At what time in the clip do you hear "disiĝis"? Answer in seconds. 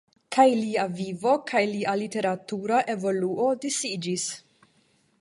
3.67-4.29